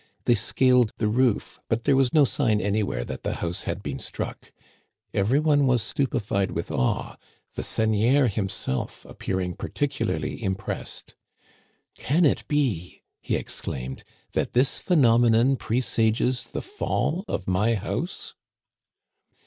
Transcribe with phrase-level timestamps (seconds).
[0.25, 3.99] They scaled the roof, but there was no sign anywhere that the house had been
[3.99, 4.51] struck.
[5.13, 7.17] Every one was stupefied with awe,
[7.53, 11.13] the seigneur himself appearing particularly impressed.
[11.99, 14.03] Can it be," he exclaimed,
[14.33, 18.33] that this phenomenon presages the fall of my house